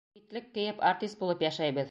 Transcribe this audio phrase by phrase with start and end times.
[0.17, 1.79] Битлек кейеп артист булып йәшәйбеҙ.